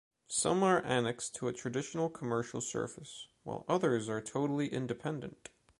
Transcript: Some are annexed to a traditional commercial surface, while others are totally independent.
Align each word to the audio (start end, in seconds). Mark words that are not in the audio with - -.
Some 0.29 0.63
are 0.63 0.79
annexed 0.83 1.35
to 1.35 1.47
a 1.47 1.53
traditional 1.53 2.09
commercial 2.09 2.59
surface, 2.59 3.27
while 3.43 3.65
others 3.67 4.09
are 4.09 4.19
totally 4.19 4.65
independent. 4.67 5.49